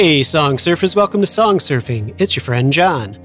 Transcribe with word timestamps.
Hey, 0.00 0.22
song 0.22 0.58
surfers, 0.58 0.94
welcome 0.94 1.20
to 1.22 1.26
Song 1.26 1.58
Surfing. 1.58 2.14
It's 2.20 2.36
your 2.36 2.44
friend 2.44 2.72
John. 2.72 3.18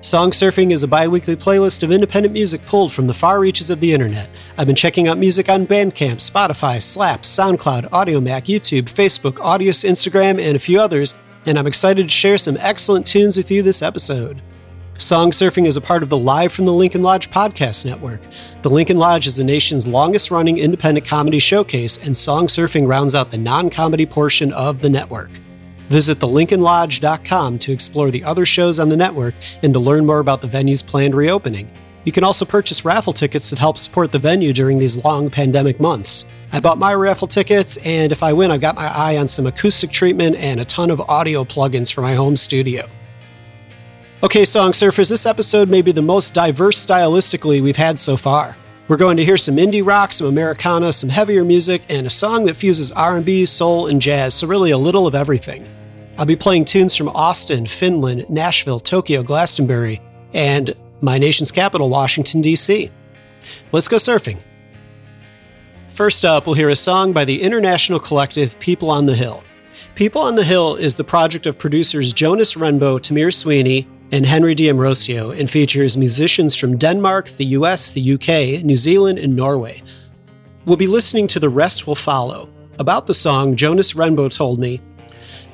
Song 0.00 0.30
Surfing 0.30 0.70
is 0.70 0.84
a 0.84 0.86
bi 0.86 1.08
weekly 1.08 1.34
playlist 1.34 1.82
of 1.82 1.90
independent 1.90 2.32
music 2.32 2.64
pulled 2.66 2.92
from 2.92 3.08
the 3.08 3.12
far 3.12 3.40
reaches 3.40 3.68
of 3.68 3.80
the 3.80 3.92
internet. 3.92 4.30
I've 4.56 4.68
been 4.68 4.76
checking 4.76 5.08
out 5.08 5.18
music 5.18 5.48
on 5.48 5.66
Bandcamp, 5.66 6.18
Spotify, 6.18 6.80
Slap, 6.80 7.22
SoundCloud, 7.22 7.90
Audiomack, 7.90 8.44
YouTube, 8.44 8.84
Facebook, 8.84 9.38
Audius, 9.38 9.84
Instagram, 9.84 10.40
and 10.40 10.54
a 10.54 10.60
few 10.60 10.80
others, 10.80 11.16
and 11.46 11.58
I'm 11.58 11.66
excited 11.66 12.04
to 12.04 12.14
share 12.14 12.38
some 12.38 12.56
excellent 12.60 13.08
tunes 13.08 13.36
with 13.36 13.50
you 13.50 13.64
this 13.64 13.82
episode. 13.82 14.40
Song 14.98 15.32
Surfing 15.32 15.66
is 15.66 15.76
a 15.76 15.80
part 15.80 16.04
of 16.04 16.10
the 16.10 16.16
Live 16.16 16.52
from 16.52 16.64
the 16.64 16.72
Lincoln 16.72 17.02
Lodge 17.02 17.28
podcast 17.32 17.84
network. 17.84 18.20
The 18.62 18.70
Lincoln 18.70 18.98
Lodge 18.98 19.26
is 19.26 19.34
the 19.34 19.42
nation's 19.42 19.84
longest 19.84 20.30
running 20.30 20.58
independent 20.58 21.04
comedy 21.04 21.40
showcase, 21.40 21.98
and 22.06 22.16
Song 22.16 22.46
Surfing 22.46 22.86
rounds 22.86 23.16
out 23.16 23.32
the 23.32 23.36
non 23.36 23.68
comedy 23.68 24.06
portion 24.06 24.52
of 24.52 24.80
the 24.80 24.90
network. 24.90 25.30
Visit 25.90 26.20
thelincolnlodge.com 26.20 27.58
to 27.58 27.72
explore 27.72 28.12
the 28.12 28.22
other 28.22 28.46
shows 28.46 28.78
on 28.78 28.88
the 28.88 28.96
network 28.96 29.34
and 29.64 29.74
to 29.74 29.80
learn 29.80 30.06
more 30.06 30.20
about 30.20 30.40
the 30.40 30.46
venue's 30.46 30.82
planned 30.82 31.16
reopening. 31.16 31.68
You 32.04 32.12
can 32.12 32.22
also 32.22 32.44
purchase 32.44 32.84
raffle 32.84 33.12
tickets 33.12 33.50
that 33.50 33.58
help 33.58 33.76
support 33.76 34.12
the 34.12 34.18
venue 34.20 34.52
during 34.52 34.78
these 34.78 35.04
long 35.04 35.28
pandemic 35.30 35.80
months. 35.80 36.28
I 36.52 36.60
bought 36.60 36.78
my 36.78 36.94
raffle 36.94 37.26
tickets, 37.26 37.76
and 37.78 38.12
if 38.12 38.22
I 38.22 38.32
win, 38.32 38.52
I've 38.52 38.60
got 38.60 38.76
my 38.76 38.86
eye 38.86 39.16
on 39.16 39.26
some 39.26 39.48
acoustic 39.48 39.90
treatment 39.90 40.36
and 40.36 40.60
a 40.60 40.64
ton 40.64 40.92
of 40.92 41.00
audio 41.00 41.42
plugins 41.42 41.92
for 41.92 42.02
my 42.02 42.14
home 42.14 42.36
studio. 42.36 42.88
Okay, 44.22 44.44
Song 44.44 44.70
Surfers, 44.70 45.10
this 45.10 45.26
episode 45.26 45.68
may 45.68 45.82
be 45.82 45.90
the 45.90 46.02
most 46.02 46.34
diverse 46.34 46.84
stylistically 46.86 47.60
we've 47.60 47.76
had 47.76 47.98
so 47.98 48.16
far. 48.16 48.56
We're 48.86 48.96
going 48.96 49.16
to 49.16 49.24
hear 49.24 49.36
some 49.36 49.56
indie 49.56 49.84
rock, 49.84 50.12
some 50.12 50.28
Americana, 50.28 50.92
some 50.92 51.10
heavier 51.10 51.44
music, 51.44 51.82
and 51.88 52.06
a 52.06 52.10
song 52.10 52.44
that 52.44 52.54
fuses 52.54 52.92
R&B, 52.92 53.44
soul, 53.44 53.88
and 53.88 54.00
jazz, 54.00 54.34
so 54.34 54.46
really 54.46 54.70
a 54.70 54.78
little 54.78 55.08
of 55.08 55.16
everything. 55.16 55.66
I'll 56.20 56.26
be 56.26 56.36
playing 56.36 56.66
tunes 56.66 56.94
from 56.94 57.08
Austin, 57.08 57.64
Finland, 57.64 58.28
Nashville, 58.28 58.78
Tokyo, 58.78 59.22
Glastonbury, 59.22 60.02
and 60.34 60.76
my 61.00 61.16
nation's 61.16 61.50
capital, 61.50 61.88
Washington, 61.88 62.42
D.C. 62.42 62.90
Let's 63.72 63.88
go 63.88 63.96
surfing. 63.96 64.38
First 65.88 66.26
up, 66.26 66.44
we'll 66.44 66.56
hear 66.56 66.68
a 66.68 66.76
song 66.76 67.14
by 67.14 67.24
the 67.24 67.40
international 67.40 67.98
collective 67.98 68.58
People 68.60 68.90
on 68.90 69.06
the 69.06 69.16
Hill. 69.16 69.42
People 69.94 70.20
on 70.20 70.36
the 70.36 70.44
Hill 70.44 70.76
is 70.76 70.94
the 70.94 71.04
project 71.04 71.46
of 71.46 71.58
producers 71.58 72.12
Jonas 72.12 72.52
Renbo, 72.52 73.00
Tamir 73.00 73.32
Sweeney, 73.32 73.88
and 74.12 74.26
Henry 74.26 74.54
D'Ambrosio, 74.54 75.30
and 75.30 75.48
features 75.48 75.96
musicians 75.96 76.54
from 76.54 76.76
Denmark, 76.76 77.28
the 77.30 77.46
US, 77.46 77.92
the 77.92 78.12
UK, 78.12 78.62
New 78.62 78.76
Zealand, 78.76 79.18
and 79.18 79.34
Norway. 79.34 79.82
We'll 80.66 80.76
be 80.76 80.86
listening 80.86 81.28
to 81.28 81.40
The 81.40 81.48
Rest 81.48 81.86
Will 81.86 81.94
Follow. 81.94 82.50
About 82.78 83.06
the 83.06 83.14
song, 83.14 83.56
Jonas 83.56 83.94
Renbo 83.94 84.34
told 84.34 84.58
me 84.58 84.80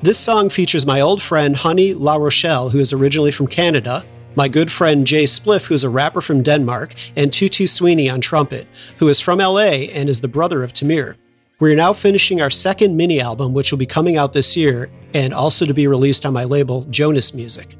this 0.01 0.19
song 0.19 0.49
features 0.49 0.85
my 0.85 1.01
old 1.01 1.21
friend 1.21 1.55
Honey 1.55 1.93
La 1.93 2.15
Rochelle, 2.15 2.69
who 2.69 2.79
is 2.79 2.93
originally 2.93 3.31
from 3.31 3.47
Canada, 3.47 4.05
my 4.35 4.47
good 4.47 4.71
friend 4.71 5.07
Jay 5.07 5.23
Spliff, 5.23 5.65
who's 5.65 5.83
a 5.83 5.89
rapper 5.89 6.21
from 6.21 6.43
Denmark, 6.43 6.93
and 7.15 7.33
Tutu 7.33 7.65
Sweeney 7.65 8.07
on 8.07 8.21
trumpet, 8.21 8.67
who 8.97 9.07
is 9.07 9.19
from 9.19 9.39
LA 9.39 9.87
and 9.91 10.07
is 10.09 10.21
the 10.21 10.27
brother 10.27 10.63
of 10.63 10.73
Tamir. 10.73 11.15
We 11.59 11.73
are 11.73 11.75
now 11.75 11.93
finishing 11.93 12.39
our 12.39 12.51
second 12.51 12.95
mini 12.95 13.19
album, 13.19 13.53
which 13.53 13.71
will 13.71 13.79
be 13.79 13.87
coming 13.87 14.15
out 14.15 14.33
this 14.33 14.55
year 14.55 14.91
and 15.15 15.33
also 15.33 15.65
to 15.65 15.73
be 15.73 15.87
released 15.87 16.23
on 16.23 16.33
my 16.33 16.43
label, 16.43 16.83
Jonas 16.91 17.33
Music. 17.33 17.75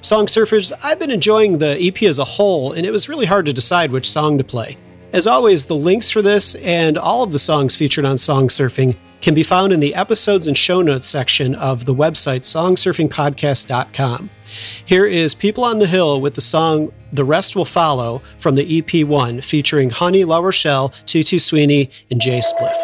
Song 0.00 0.26
Surfers, 0.26 0.72
I've 0.84 1.00
been 1.00 1.10
enjoying 1.10 1.58
the 1.58 1.76
EP 1.84 2.04
as 2.04 2.20
a 2.20 2.24
whole, 2.24 2.72
and 2.72 2.86
it 2.86 2.92
was 2.92 3.08
really 3.08 3.26
hard 3.26 3.46
to 3.46 3.52
decide 3.52 3.90
which 3.90 4.08
song 4.08 4.38
to 4.38 4.44
play. 4.44 4.76
As 5.12 5.26
always, 5.26 5.64
the 5.64 5.74
links 5.74 6.10
for 6.10 6.20
this 6.20 6.54
and 6.56 6.98
all 6.98 7.22
of 7.22 7.32
the 7.32 7.38
songs 7.38 7.74
featured 7.74 8.04
on 8.04 8.18
Song 8.18 8.48
Surfing 8.48 8.94
can 9.22 9.34
be 9.34 9.42
found 9.42 9.72
in 9.72 9.80
the 9.80 9.94
episodes 9.94 10.46
and 10.46 10.56
show 10.56 10.82
notes 10.82 11.06
section 11.06 11.54
of 11.54 11.86
the 11.86 11.94
website 11.94 12.42
songsurfingpodcast.com. 12.42 14.30
Here 14.84 15.06
is 15.06 15.34
People 15.34 15.64
on 15.64 15.78
the 15.78 15.86
Hill 15.86 16.20
with 16.20 16.34
the 16.34 16.40
song 16.40 16.92
The 17.12 17.24
Rest 17.24 17.56
Will 17.56 17.64
Follow 17.64 18.22
from 18.38 18.54
the 18.54 18.82
EP1 18.82 19.42
featuring 19.42 19.90
Honey 19.90 20.24
La 20.24 20.38
Rochelle, 20.38 20.92
Tutu 21.06 21.38
Sweeney, 21.38 21.90
and 22.10 22.20
Jay 22.20 22.40
Spliff. 22.40 22.76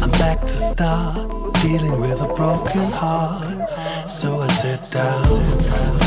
I'm 0.00 0.10
back 0.12 0.40
to 0.40 0.48
start 0.48 1.54
dealing 1.62 2.00
with 2.00 2.22
a 2.22 2.32
broken 2.34 2.90
heart. 2.92 4.08
So 4.08 4.40
I 4.40 4.48
sit 4.48 4.92
down. 4.92 6.03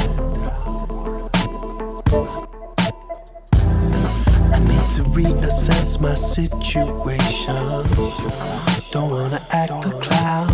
To 4.97 5.03
reassess 5.03 6.01
my 6.01 6.15
situation. 6.15 7.55
Don't 8.89 9.11
wanna 9.11 9.45
act 9.51 9.85
a 9.85 9.91
clown. 10.01 10.49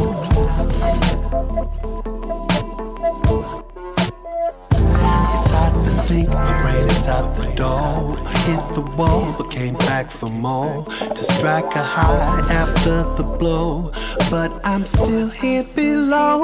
It's 5.35 5.49
hard 5.49 5.75
to 5.85 5.91
think, 6.07 6.27
my 6.27 6.61
brain 6.61 6.87
is 6.89 7.07
out 7.07 7.33
the 7.37 7.47
door. 7.55 8.17
I 8.27 8.37
hit 8.47 8.63
the 8.75 8.85
wall, 8.97 9.33
but 9.37 9.49
came 9.49 9.75
back 9.75 10.11
for 10.11 10.29
more. 10.29 10.83
To 11.17 11.23
strike 11.35 11.73
a 11.75 11.83
high 11.95 12.39
after 12.51 13.03
the 13.15 13.23
blow. 13.23 13.93
But 14.29 14.51
I'm 14.65 14.85
still 14.85 15.29
here 15.29 15.65
below. 15.73 16.43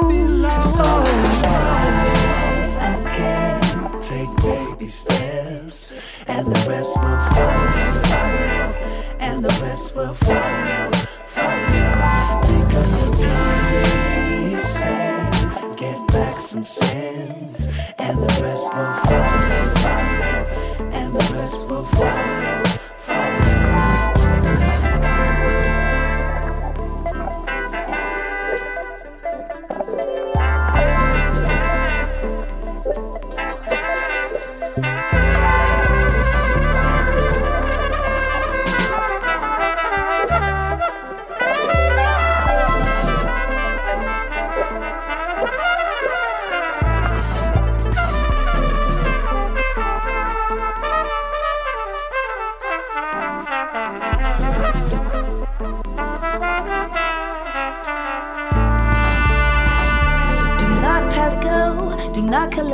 So 0.76 0.88
rise 1.44 2.76
again, 2.94 4.00
take 4.00 4.34
baby 4.38 4.86
steps 4.86 5.39
and 6.26 6.48
the 6.48 6.68
rest 6.68 6.96
will 6.96 7.20
follow, 7.30 8.02
follow, 8.10 8.74
and 9.20 9.42
the 9.42 9.58
rest 9.62 9.94
will 9.94 10.14
follow, 10.14 10.90
follow. 11.26 12.40
Pick 12.42 12.74
up 12.74 12.86
the 12.94 13.10
pieces, 14.50 15.52
get 15.78 15.98
back 16.08 16.40
some 16.40 16.64
sense, 16.64 17.68
and 17.98 18.18
the 18.18 18.42
rest 18.42 18.64
will 18.74 18.92
follow, 19.06 19.70
follow, 19.84 20.38
and 20.92 21.14
the 21.14 21.34
rest 21.34 21.66
will 21.68 21.84
follow, 21.84 22.70
not 29.70 30.29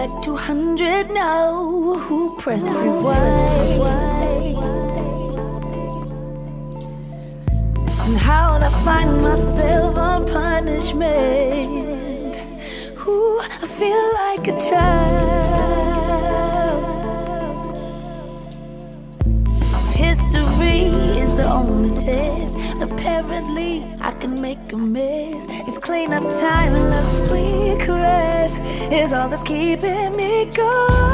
collect 0.07 0.25
200, 0.25 1.11
now. 1.11 1.95
Who 1.95 2.35
press 2.37 2.65
rewind? 2.65 3.83
And 8.01 8.17
how'd 8.17 8.63
I 8.63 8.71
find 8.85 9.21
myself 9.23 9.97
on 9.97 10.27
punishment? 10.27 12.37
Ooh, 13.09 13.41
I 13.41 13.67
feel 13.79 14.15
like 14.15 14.47
a 14.49 14.57
child. 14.71 15.27
History 19.95 20.87
is 21.19 21.35
the 21.35 21.51
only 21.51 21.91
test, 21.91 22.57
apparently 22.81 23.85
I 24.01 24.13
can 24.13 24.41
make 24.41 24.73
a 24.73 24.77
mess. 24.77 25.46
Clean 25.87 26.13
up 26.13 26.29
time 26.29 26.75
and 26.75 26.91
love, 26.91 27.09
sweet 27.29 27.79
caress 27.79 28.59
is 28.93 29.13
all 29.13 29.29
that's 29.29 29.45
keeping 29.45 30.17
me 30.17 30.47
going. 30.47 31.06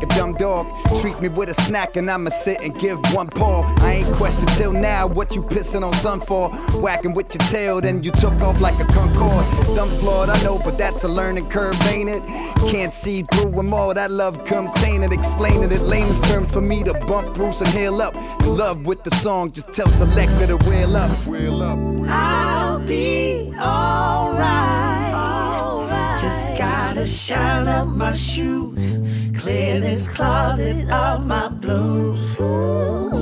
Like 0.00 0.10
a 0.10 0.16
dumb 0.16 0.34
dog. 0.34 0.66
Treat 1.00 1.20
me 1.20 1.28
with 1.28 1.48
a 1.48 1.54
snack 1.54 1.96
and 1.96 2.10
I'ma 2.10 2.30
sit 2.30 2.60
and 2.60 2.78
give 2.78 2.98
one 3.12 3.28
paw. 3.28 3.62
I 3.78 3.92
ain't 3.94 4.14
questioned 4.16 4.48
till 4.50 4.72
now 4.72 5.06
what 5.06 5.34
you 5.34 5.42
pissing 5.42 5.82
on 5.82 5.92
sun 5.94 6.20
for. 6.20 6.50
Whacking 6.80 7.14
with 7.14 7.34
your 7.34 7.46
tail, 7.50 7.80
then 7.80 8.02
you 8.02 8.10
took 8.12 8.34
off 8.40 8.60
like 8.60 8.78
a 8.80 8.84
Concorde. 8.92 9.76
Dumb 9.76 9.90
flawed, 9.98 10.28
I 10.30 10.42
know, 10.42 10.58
but 10.58 10.78
that's 10.78 11.04
a 11.04 11.08
learning 11.08 11.48
curve, 11.48 11.80
ain't 11.88 12.08
it? 12.08 12.22
Can't 12.70 12.92
see 12.92 13.22
through 13.22 13.48
when 13.48 13.72
all 13.72 13.94
that 13.94 14.10
love 14.10 14.44
come 14.44 14.72
tainted. 14.74 15.12
Explaining 15.12 15.70
it 15.70 15.80
layman's 15.82 16.20
terms 16.22 16.50
for 16.50 16.60
me 16.60 16.82
to 16.84 16.94
bump 17.06 17.34
Bruce 17.34 17.60
and 17.60 17.68
hail 17.68 18.00
up. 18.00 18.14
In 18.42 18.56
love 18.56 18.86
with 18.86 19.04
the 19.04 19.10
song, 19.16 19.52
just 19.52 19.72
tell 19.72 19.88
Selector 19.88 20.46
to 20.46 20.56
wheel 20.68 20.96
up. 20.96 21.26
Wheel 21.26 21.62
up. 21.62 21.78
I'll 22.10 22.80
be 22.80 23.52
alright. 23.58 24.90
Just 26.20 26.54
gotta 26.58 27.06
shine 27.06 27.66
up 27.66 27.88
my 27.88 28.12
shoes, 28.12 28.98
clear 29.40 29.80
this 29.80 30.06
closet 30.06 30.90
of 30.90 31.26
my 31.26 31.48
blues. 31.48 32.38
I'll 32.38 33.19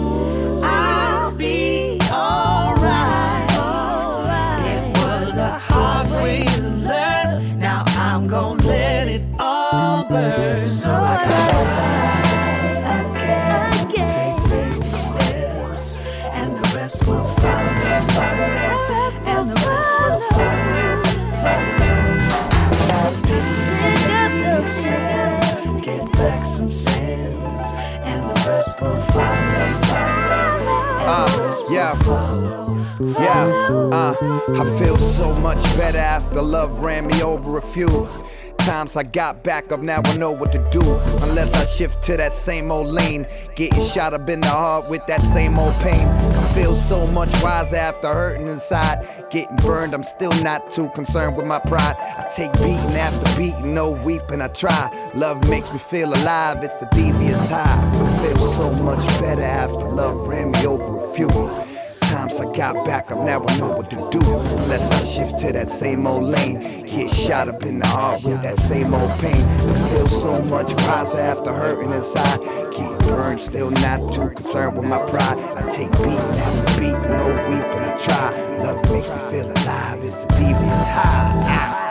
I 34.20 34.78
feel 34.80 34.98
so 34.98 35.32
much 35.34 35.62
better 35.76 35.98
after 35.98 36.42
love 36.42 36.80
ran 36.80 37.06
me 37.06 37.22
over 37.22 37.58
a 37.58 37.62
few 37.62 38.08
times 38.58 38.96
I 38.96 39.02
got 39.04 39.44
back 39.44 39.70
up, 39.70 39.80
now 39.80 40.02
I 40.04 40.16
know 40.16 40.32
what 40.32 40.50
to 40.52 40.70
do. 40.70 40.82
Unless 41.22 41.54
I 41.54 41.64
shift 41.64 42.02
to 42.02 42.16
that 42.16 42.32
same 42.34 42.72
old 42.72 42.88
lane, 42.88 43.26
getting 43.54 43.80
shot 43.80 44.14
up 44.14 44.28
in 44.28 44.40
the 44.40 44.48
heart 44.48 44.90
with 44.90 45.06
that 45.06 45.22
same 45.22 45.58
old 45.58 45.72
pain. 45.76 46.06
I 46.06 46.48
feel 46.52 46.74
so 46.74 47.06
much 47.06 47.30
wiser 47.42 47.76
after 47.76 48.12
hurting 48.12 48.48
inside. 48.48 49.06
Getting 49.30 49.56
burned, 49.56 49.94
I'm 49.94 50.02
still 50.02 50.32
not 50.42 50.70
too 50.70 50.88
concerned 50.90 51.36
with 51.36 51.46
my 51.46 51.60
pride. 51.60 51.96
I 52.18 52.28
take 52.34 52.52
beating 52.54 52.96
after 52.96 53.38
beating, 53.38 53.72
no 53.72 53.90
weeping, 53.90 54.42
I 54.42 54.48
try. 54.48 55.10
Love 55.14 55.48
makes 55.48 55.72
me 55.72 55.78
feel 55.78 56.12
alive, 56.12 56.62
it's 56.64 56.80
the 56.80 56.86
devious 56.86 57.48
high. 57.48 57.62
I 57.62 58.26
feel 58.26 58.46
so 58.52 58.70
much 58.72 59.06
better 59.20 59.44
after 59.44 59.78
love 59.78 60.26
ran 60.26 60.50
me 60.50 60.66
over 60.66 61.08
a 61.08 61.14
few 61.14 61.28
I 62.40 62.56
got 62.56 62.86
back 62.86 63.10
up, 63.10 63.18
now 63.18 63.44
I 63.44 63.58
know 63.58 63.70
what 63.76 63.90
to 63.90 63.96
do. 64.10 64.20
Unless 64.20 64.92
I 64.92 65.04
shift 65.04 65.38
to 65.40 65.52
that 65.52 65.68
same 65.68 66.06
old 66.06 66.24
lane, 66.24 66.84
get 66.86 67.12
shot 67.12 67.48
up 67.48 67.64
in 67.64 67.80
the 67.80 67.86
heart 67.86 68.22
with 68.22 68.42
that 68.42 68.58
same 68.58 68.94
old 68.94 69.10
pain. 69.18 69.44
I 69.44 69.90
feel 69.90 70.08
so 70.08 70.42
much 70.42 70.72
wiser 70.82 71.18
after 71.18 71.52
hurting 71.52 71.92
inside. 71.92 72.38
Keep 72.72 72.98
burned, 73.08 73.40
still 73.40 73.70
not 73.70 74.12
too 74.12 74.30
concerned 74.30 74.76
with 74.76 74.86
my 74.86 74.98
pride. 75.10 75.38
I 75.56 75.68
take 75.68 75.90
beating 75.92 76.16
after 76.16 76.80
beating, 76.80 77.02
no 77.02 77.26
weeping, 77.48 77.84
I 77.84 77.96
try. 77.96 78.58
Love 78.58 78.82
makes 78.90 79.08
me 79.08 79.30
feel 79.30 79.50
alive, 79.50 80.04
it's 80.04 80.22
a 80.22 80.28
devious 80.28 80.84
high. 80.94 81.87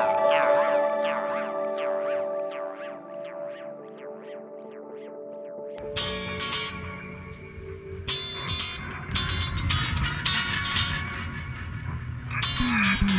Baby, 12.41 13.16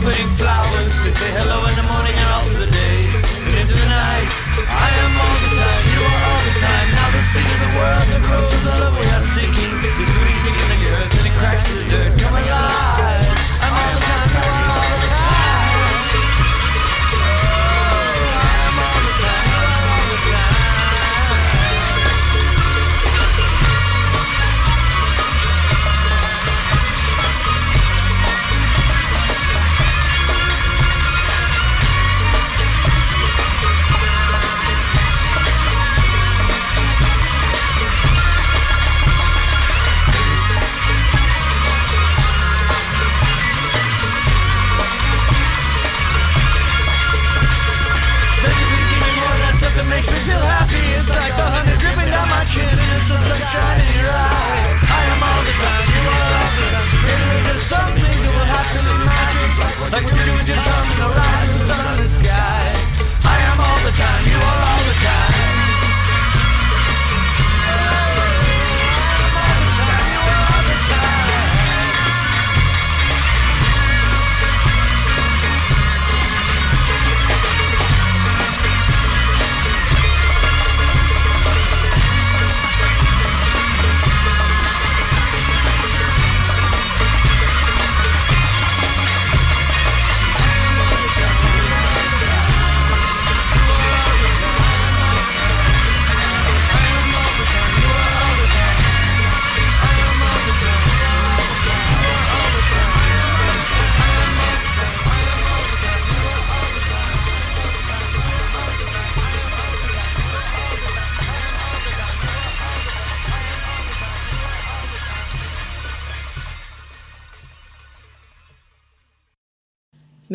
I'm 0.00 0.06
putting 0.06 0.28
flowers. 0.40 0.96
They 1.04 1.12
say 1.12 1.28
hello 1.28 1.60
in 1.68 1.76
the 1.76 1.84
morning 1.84 2.16
and 2.16 2.28
all 2.32 2.42
through 2.48 2.64
the 2.64 2.72
day 2.72 3.04
and 3.44 3.52
into 3.52 3.76
the 3.76 3.84
night. 3.84 4.32
I 4.64 4.88
am 5.04 5.12
all 5.12 5.38
the 5.44 5.52
time, 5.60 5.84
you 5.92 6.00
are 6.00 6.20
all 6.24 6.40
the 6.40 6.56
time. 6.56 6.88
Now 6.96 7.08
the 7.12 7.20
seed 7.20 7.44
of 7.44 7.60
the 7.68 7.72
world 7.76 8.06
the 8.08 8.20
grows 8.24 8.64
all 8.64 8.80
over 8.88 9.04
us 9.12 9.28
seeking. 9.36 9.69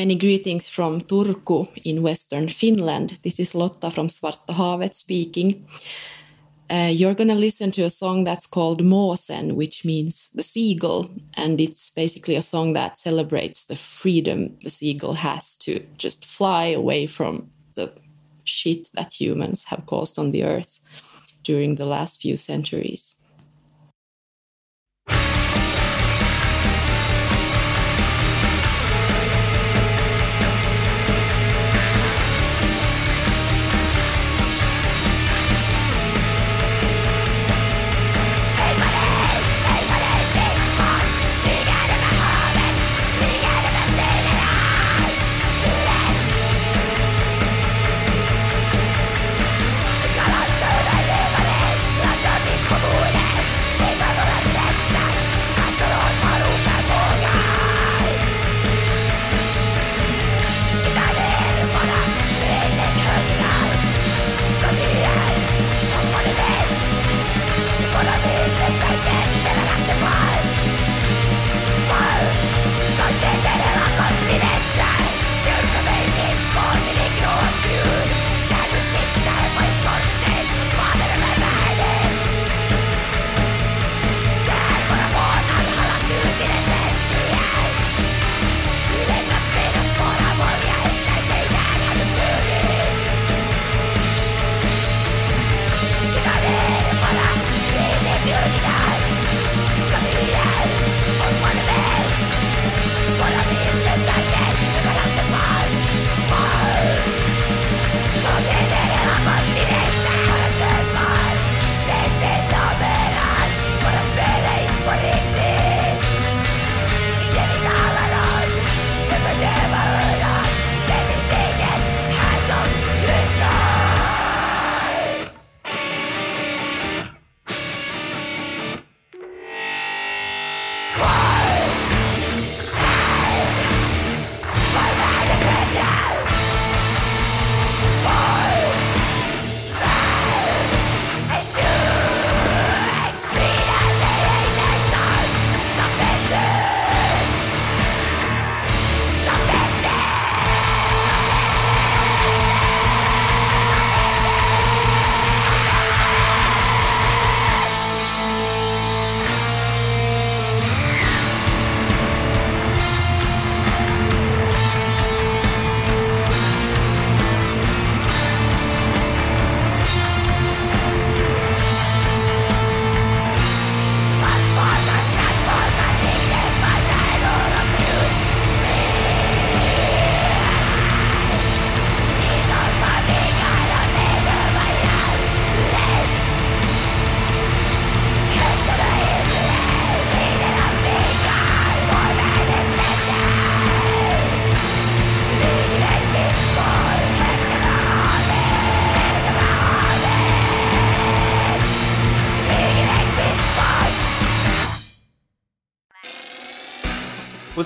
Many 0.06 0.20
greetings 0.20 0.68
from 0.68 1.02
Turku 1.02 1.68
in 1.84 2.04
western 2.04 2.48
Finland. 2.48 3.18
This 3.24 3.40
is 3.40 3.56
Lotta 3.56 3.90
from 3.90 4.08
Svarta 4.08 4.54
Havet 4.54 4.94
speaking. 4.94 5.66
Uh, 6.70 6.92
you're 6.94 7.16
going 7.16 7.34
to 7.34 7.46
listen 7.46 7.72
to 7.72 7.82
a 7.86 7.90
song 7.90 8.24
that's 8.24 8.46
called 8.46 8.84
Måsen, 8.84 9.56
which 9.56 9.84
means 9.84 10.30
the 10.36 10.44
seagull. 10.44 11.10
And 11.34 11.60
it's 11.60 11.90
basically 11.90 12.36
a 12.36 12.44
song 12.44 12.74
that 12.74 13.00
celebrates 13.00 13.66
the 13.66 13.76
freedom 13.76 14.56
the 14.64 14.70
seagull 14.70 15.14
has 15.14 15.58
to 15.66 15.84
just 15.98 16.24
fly 16.24 16.66
away 16.66 17.08
from 17.08 17.50
the 17.76 17.92
shit 18.44 18.90
that 18.94 19.20
humans 19.20 19.64
have 19.64 19.88
caused 19.88 20.20
on 20.20 20.30
the 20.30 20.44
earth 20.44 20.82
during 21.42 21.76
the 21.76 21.88
last 21.88 22.22
few 22.22 22.38
centuries. 22.38 23.16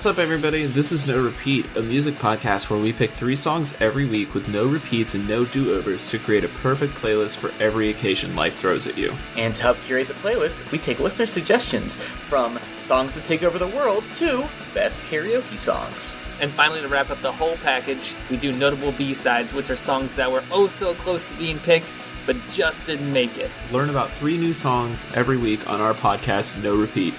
What's 0.00 0.06
up, 0.06 0.18
everybody? 0.18 0.64
This 0.64 0.92
is 0.92 1.06
No 1.06 1.22
Repeat, 1.22 1.66
a 1.76 1.82
music 1.82 2.14
podcast 2.14 2.70
where 2.70 2.80
we 2.80 2.90
pick 2.90 3.12
three 3.12 3.34
songs 3.34 3.74
every 3.80 4.06
week 4.06 4.32
with 4.32 4.48
no 4.48 4.66
repeats 4.66 5.14
and 5.14 5.28
no 5.28 5.44
do 5.44 5.74
overs 5.74 6.08
to 6.08 6.18
create 6.18 6.42
a 6.42 6.48
perfect 6.48 6.94
playlist 6.94 7.36
for 7.36 7.52
every 7.62 7.90
occasion 7.90 8.34
life 8.34 8.56
throws 8.56 8.86
at 8.86 8.96
you. 8.96 9.14
And 9.36 9.54
to 9.54 9.62
help 9.62 9.76
curate 9.82 10.08
the 10.08 10.14
playlist, 10.14 10.72
we 10.72 10.78
take 10.78 11.00
listener 11.00 11.26
suggestions 11.26 11.98
from 11.98 12.58
songs 12.78 13.14
that 13.14 13.24
take 13.24 13.42
over 13.42 13.58
the 13.58 13.66
world 13.66 14.02
to 14.14 14.48
best 14.72 14.98
karaoke 15.00 15.58
songs. 15.58 16.16
And 16.40 16.50
finally, 16.54 16.80
to 16.80 16.88
wrap 16.88 17.10
up 17.10 17.20
the 17.20 17.32
whole 17.32 17.56
package, 17.56 18.16
we 18.30 18.38
do 18.38 18.54
notable 18.54 18.92
B 18.92 19.12
sides, 19.12 19.52
which 19.52 19.68
are 19.68 19.76
songs 19.76 20.16
that 20.16 20.32
were 20.32 20.44
oh 20.50 20.66
so 20.66 20.94
close 20.94 21.30
to 21.30 21.36
being 21.36 21.58
picked, 21.58 21.92
but 22.24 22.42
just 22.46 22.86
didn't 22.86 23.12
make 23.12 23.36
it. 23.36 23.50
Learn 23.70 23.90
about 23.90 24.14
three 24.14 24.38
new 24.38 24.54
songs 24.54 25.06
every 25.14 25.36
week 25.36 25.68
on 25.68 25.82
our 25.82 25.92
podcast, 25.92 26.62
No 26.62 26.74
Repeat. 26.74 27.12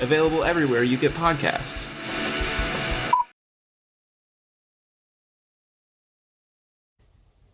Available 0.00 0.44
everywhere 0.44 0.82
you 0.82 0.96
get 0.96 1.12
podcasts. 1.12 1.90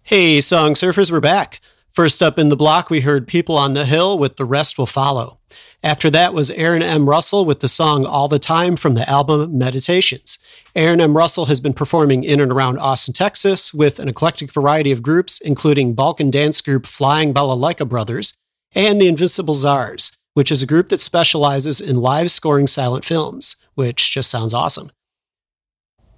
Hey, 0.02 0.40
Song 0.40 0.74
Surfers, 0.74 1.10
we're 1.10 1.20
back. 1.20 1.60
First 1.88 2.22
up 2.22 2.38
in 2.38 2.50
the 2.50 2.56
block, 2.56 2.90
we 2.90 3.00
heard 3.00 3.26
People 3.26 3.56
on 3.56 3.72
the 3.72 3.86
Hill 3.86 4.18
with 4.18 4.36
The 4.36 4.44
Rest 4.44 4.76
Will 4.76 4.84
Follow. 4.84 5.38
After 5.82 6.10
that 6.10 6.34
was 6.34 6.50
Aaron 6.50 6.82
M. 6.82 7.08
Russell 7.08 7.44
with 7.44 7.60
the 7.60 7.68
song 7.68 8.04
All 8.04 8.28
the 8.28 8.38
Time 8.38 8.76
from 8.76 8.94
the 8.94 9.08
album 9.08 9.56
Meditations. 9.56 10.38
Aaron 10.74 11.00
M. 11.00 11.16
Russell 11.16 11.46
has 11.46 11.60
been 11.60 11.72
performing 11.72 12.24
in 12.24 12.40
and 12.40 12.50
around 12.50 12.78
Austin, 12.78 13.14
Texas 13.14 13.72
with 13.72 13.98
an 13.98 14.08
eclectic 14.08 14.52
variety 14.52 14.90
of 14.90 15.02
groups, 15.02 15.40
including 15.40 15.94
Balkan 15.94 16.30
dance 16.30 16.60
group 16.60 16.86
Flying 16.86 17.32
Balalaika 17.32 17.88
Brothers 17.88 18.34
and 18.74 19.00
the 19.00 19.08
Invincible 19.08 19.54
Czars, 19.54 20.16
which 20.34 20.52
is 20.52 20.62
a 20.62 20.66
group 20.66 20.90
that 20.90 21.00
specializes 21.00 21.80
in 21.80 21.96
live 21.96 22.30
scoring 22.30 22.66
silent 22.66 23.04
films, 23.04 23.56
which 23.74 24.10
just 24.10 24.30
sounds 24.30 24.52
awesome. 24.52 24.90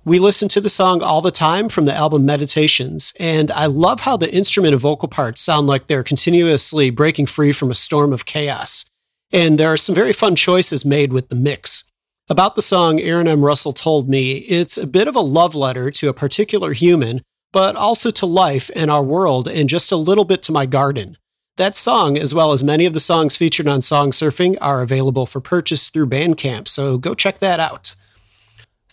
We 0.04 0.18
listen 0.20 0.48
to 0.50 0.60
the 0.60 0.68
song 0.68 1.02
all 1.02 1.20
the 1.20 1.32
time 1.32 1.68
from 1.68 1.84
the 1.84 1.92
album 1.92 2.24
Meditations, 2.24 3.12
and 3.18 3.50
I 3.50 3.66
love 3.66 4.00
how 4.00 4.16
the 4.16 4.32
instrument 4.32 4.72
and 4.72 4.80
vocal 4.80 5.08
parts 5.08 5.40
sound 5.40 5.66
like 5.66 5.86
they're 5.86 6.04
continuously 6.04 6.90
breaking 6.90 7.26
free 7.26 7.50
from 7.50 7.72
a 7.72 7.74
storm 7.74 8.12
of 8.12 8.24
chaos. 8.24 8.88
And 9.32 9.58
there 9.58 9.72
are 9.72 9.76
some 9.76 9.96
very 9.96 10.12
fun 10.12 10.36
choices 10.36 10.84
made 10.84 11.12
with 11.12 11.28
the 11.28 11.34
mix. 11.34 11.90
About 12.28 12.54
the 12.54 12.62
song, 12.62 13.00
Aaron 13.00 13.26
M. 13.26 13.44
Russell 13.44 13.72
told 13.72 14.08
me 14.08 14.36
it's 14.36 14.78
a 14.78 14.86
bit 14.86 15.08
of 15.08 15.16
a 15.16 15.20
love 15.20 15.56
letter 15.56 15.90
to 15.90 16.08
a 16.08 16.14
particular 16.14 16.72
human, 16.72 17.20
but 17.52 17.74
also 17.74 18.12
to 18.12 18.26
life 18.26 18.70
and 18.76 18.92
our 18.92 19.02
world, 19.02 19.48
and 19.48 19.68
just 19.68 19.90
a 19.90 19.96
little 19.96 20.24
bit 20.24 20.40
to 20.44 20.52
my 20.52 20.66
garden. 20.66 21.18
That 21.56 21.74
song, 21.74 22.18
as 22.18 22.34
well 22.34 22.52
as 22.52 22.62
many 22.62 22.84
of 22.84 22.92
the 22.92 23.00
songs 23.00 23.36
featured 23.36 23.66
on 23.66 23.80
Song 23.80 24.10
Surfing, 24.10 24.58
are 24.60 24.82
available 24.82 25.24
for 25.24 25.40
purchase 25.40 25.88
through 25.88 26.08
Bandcamp, 26.08 26.68
so 26.68 26.98
go 26.98 27.14
check 27.14 27.38
that 27.38 27.58
out. 27.58 27.94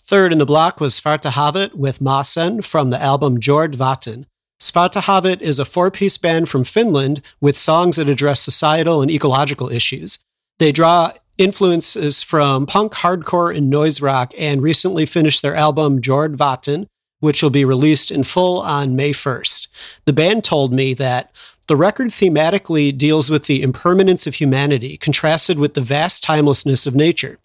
Third 0.00 0.32
in 0.32 0.38
the 0.38 0.46
block 0.46 0.80
was 0.80 0.98
Svartahavet 0.98 1.74
with 1.74 2.00
Måsen 2.00 2.64
from 2.64 2.88
the 2.88 3.00
album 3.00 3.38
Jord 3.38 3.74
Vatten. 3.74 4.24
Svartahavet 4.60 5.42
is 5.42 5.58
a 5.58 5.66
four 5.66 5.90
piece 5.90 6.16
band 6.16 6.48
from 6.48 6.64
Finland 6.64 7.20
with 7.38 7.58
songs 7.58 7.96
that 7.96 8.08
address 8.08 8.40
societal 8.40 9.02
and 9.02 9.10
ecological 9.10 9.70
issues. 9.70 10.24
They 10.58 10.72
draw 10.72 11.12
influences 11.36 12.22
from 12.22 12.64
punk, 12.64 12.94
hardcore, 12.94 13.54
and 13.54 13.68
noise 13.68 14.00
rock 14.00 14.32
and 14.38 14.62
recently 14.62 15.04
finished 15.04 15.42
their 15.42 15.54
album 15.54 16.00
Jord 16.00 16.36
Vatten, 16.36 16.86
which 17.20 17.42
will 17.42 17.50
be 17.50 17.64
released 17.64 18.10
in 18.10 18.22
full 18.22 18.60
on 18.60 18.96
May 18.96 19.12
1st. 19.12 19.68
The 20.04 20.12
band 20.12 20.44
told 20.44 20.72
me 20.72 20.94
that 20.94 21.32
the 21.66 21.76
record 21.76 22.08
thematically 22.08 22.96
deals 22.96 23.30
with 23.30 23.46
the 23.46 23.62
impermanence 23.62 24.26
of 24.26 24.34
humanity, 24.34 24.96
contrasted 24.96 25.58
with 25.58 25.74
the 25.74 25.80
vast 25.80 26.22
timelessness 26.22 26.86
of 26.86 26.94
nature. 26.94 27.38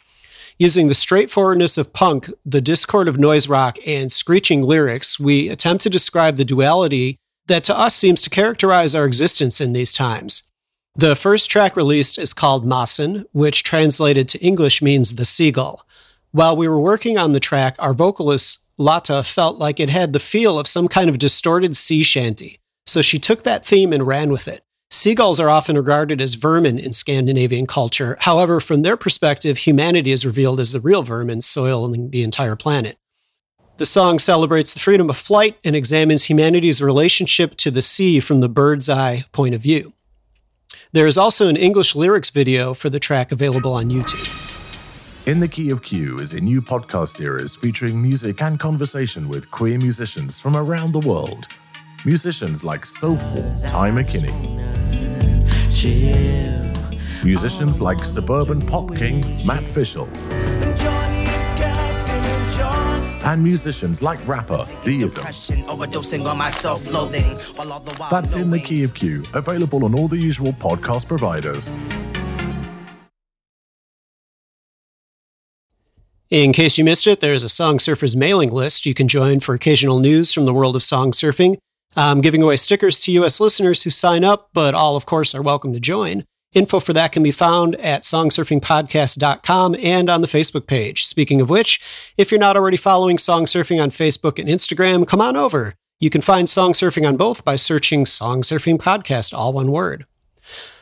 Using 0.58 0.90
the 0.90 0.94
straightforwardness 0.94 1.78
of 1.78 1.94
punk, 1.94 2.30
the 2.46 2.60
discord 2.60 3.08
of 3.08 3.18
noise 3.18 3.48
rock, 3.48 3.78
and 3.88 4.12
screeching 4.12 4.62
lyrics, 4.62 5.20
we 5.20 5.48
attempt 5.48 5.84
to 5.84 5.90
describe 5.90 6.36
the 6.36 6.44
duality 6.44 7.18
that 7.48 7.64
to 7.64 7.78
us 7.78 7.96
seems 7.96 8.22
to 8.24 8.30
characterize 8.30 8.94
our 8.94 9.06
existence 9.06 9.62
in 9.62 9.74
these 9.74 9.94
times. 9.94 10.44
The 10.96 11.16
first 11.16 11.50
track 11.50 11.78
released 11.78 12.18
is 12.18 12.34
called 12.34 12.66
Måsen, 12.66 13.24
which 13.32 13.64
translated 13.64 14.28
to 14.30 14.46
English 14.46 14.82
means 14.82 15.16
the 15.16 15.24
seagull. 15.24 15.86
While 16.32 16.58
we 16.58 16.68
were 16.68 16.80
working 16.80 17.18
on 17.18 17.32
the 17.32 17.40
track, 17.40 17.76
our 17.80 17.94
vocalist 17.94 18.66
Lotta 18.78 19.24
felt 19.24 19.58
like 19.58 19.80
it 19.80 19.90
had 19.90 20.14
the 20.14 20.20
feel 20.20 20.60
of 20.60 20.68
some 20.68 20.88
kind 20.88 21.10
of 21.10 21.18
distorted 21.18 21.76
sea 21.76 22.04
shanty, 22.04 22.60
so 22.90 23.02
she 23.02 23.20
took 23.20 23.44
that 23.44 23.66
theme 23.66 23.94
and 23.94 24.06
ran 24.06 24.32
with 24.32 24.48
it. 24.48 24.64
Seagulls 24.92 25.40
are 25.40 25.50
often 25.50 25.76
regarded 25.76 26.20
as 26.20 26.34
vermin 26.34 26.80
in 26.80 26.94
Scandinavian 26.94 27.68
culture. 27.68 28.18
However, 28.22 28.60
from 28.60 28.82
their 28.82 28.98
perspective, 28.98 29.60
humanity 29.60 30.12
is 30.12 30.26
revealed 30.26 30.60
as 30.60 30.72
the 30.72 30.80
real 30.80 31.04
vermin 31.04 31.42
soiling 31.42 32.10
the 32.10 32.24
entire 32.24 32.56
planet. 32.56 32.98
The 33.78 33.86
song 33.86 34.20
celebrates 34.20 34.74
the 34.74 34.80
freedom 34.80 35.10
of 35.10 35.18
flight 35.18 35.58
and 35.64 35.76
examines 35.76 36.26
humanity's 36.26 36.82
relationship 36.82 37.56
to 37.58 37.72
the 37.72 37.84
sea 37.84 38.20
from 38.20 38.42
the 38.42 38.50
bird's 38.50 38.90
eye 38.90 39.26
point 39.32 39.54
of 39.54 39.62
view. 39.62 39.94
There 40.92 41.08
is 41.08 41.18
also 41.18 41.48
an 41.48 41.56
English 41.56 41.96
lyrics 41.96 42.32
video 42.32 42.74
for 42.74 42.90
the 42.90 43.00
track 43.00 43.32
available 43.32 43.74
on 43.74 43.90
YouTube. 43.90 44.28
In 45.28 45.40
the 45.40 45.48
Key 45.48 45.70
of 45.70 45.84
Q 45.84 46.18
is 46.18 46.34
a 46.34 46.42
new 46.42 46.62
podcast 46.62 47.10
series 47.10 47.56
featuring 47.56 48.02
music 48.02 48.42
and 48.42 48.60
conversation 48.60 49.30
with 49.30 49.52
queer 49.52 49.78
musicians 49.78 50.40
from 50.40 50.58
around 50.58 50.92
the 50.92 51.00
world. 51.00 51.48
Musicians 52.06 52.64
like 52.64 52.86
Soulful 52.86 53.44
Ty 53.68 53.92
McKinney. 53.92 54.34
Musicians 57.26 57.82
like 57.82 58.06
Suburban 58.06 58.66
Pop 58.66 58.96
King 58.96 59.22
Matt 59.46 59.68
Fishel. 59.68 60.08
And 63.26 63.44
musicians 63.44 64.02
like 64.02 64.26
rapper 64.26 64.66
Deism. 64.86 65.26
That's 68.10 68.34
in 68.34 68.50
the 68.50 68.60
Key 68.60 68.84
of 68.84 68.94
Q, 68.94 69.24
available 69.34 69.84
on 69.84 69.94
all 69.94 70.08
the 70.08 70.18
usual 70.18 70.54
podcast 70.54 71.06
providers. 71.08 71.70
In 76.30 76.54
case 76.54 76.78
you 76.78 76.86
missed 76.86 77.08
it, 77.08 77.20
there's 77.20 77.44
a 77.44 77.50
Song 77.50 77.78
Surfers 77.78 78.16
mailing 78.16 78.52
list 78.52 78.86
you 78.86 78.94
can 78.94 79.10
join 79.10 79.42
for 79.42 79.54
occasional 79.54 80.00
news 80.00 80.32
from 80.32 80.46
the 80.46 80.54
world 80.54 80.78
of 80.78 80.84
song 80.84 81.12
surfing. 81.12 81.58
I'm 81.96 82.22
giving 82.22 82.42
away 82.42 82.56
stickers 82.56 83.02
to 83.02 83.12
U.S. 83.14 83.40
listeners 83.40 83.84
who 83.84 83.90
sign 83.90 84.24
up, 84.24 84.50
but 84.54 84.76
all, 84.76 84.96
of 84.96 85.06
course, 85.06 85.34
are 85.34 85.42
welcome 85.42 85.74
to 85.74 85.80
join. 85.80 86.24
Info 86.54 86.80
for 86.80 86.94
that 86.94 87.12
can 87.12 87.22
be 87.22 87.32
found 87.32 87.76
at 87.76 88.04
songsurfingpodcast.com 88.04 89.76
and 89.80 90.10
on 90.10 90.22
the 90.22 90.28
Facebook 90.28 90.66
page. 90.66 91.06
Speaking 91.06 91.42
of 91.42 91.50
which, 91.50 91.80
if 92.18 92.32
you're 92.32 92.40
not 92.40 92.58
already 92.58 92.78
following 92.78 93.20
Song 93.20 93.46
Surfing 93.46 93.82
on 93.82 93.92
Facebook 93.92 94.40
and 94.40 94.50
Instagram, 94.50 95.08
come 95.08 95.22
on 95.22 95.36
over. 95.36 95.76
You 96.00 96.10
can 96.10 96.22
find 96.22 96.50
Song 96.50 96.74
Surfing 96.74 97.08
on 97.08 97.18
both 97.18 97.44
by 97.44 97.56
searching 97.56 98.06
Song 98.06 98.42
Surfing 98.42 98.78
Podcast, 98.78 99.34
all 99.34 99.54
one 99.54 99.72
word. 99.72 100.06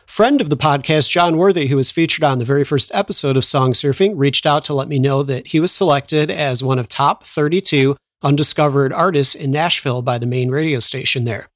Friend 0.06 0.40
of 0.40 0.50
the 0.50 0.56
podcast, 0.56 1.10
John 1.10 1.36
Worthy, 1.36 1.68
who 1.68 1.76
was 1.76 1.92
featured 1.92 2.24
on 2.24 2.40
the 2.40 2.46
very 2.46 2.64
first 2.64 2.90
episode 2.94 3.36
of 3.36 3.44
Song 3.44 3.74
Surfing, 3.74 4.14
reached 4.16 4.46
out 4.46 4.64
to 4.66 4.74
let 4.74 4.88
me 4.88 5.00
know 5.00 5.22
that 5.24 5.48
he 5.48 5.60
was 5.60 5.74
selected 5.74 6.32
as 6.32 6.64
one 6.64 6.80
of 6.80 6.88
top 6.88 7.26
32 7.26 7.98
undiscovered 8.22 8.94
artists 8.94 9.36
in 9.36 9.52
Nashville 9.52 10.02
by 10.02 10.18
the 10.18 10.26
main 10.26 10.50
radio 10.50 10.80
station 10.80 11.24
there. 11.24 11.48